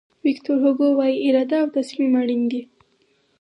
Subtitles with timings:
[0.25, 2.61] ویکتور هوګو وایي اراده او تصمیم اړین دي.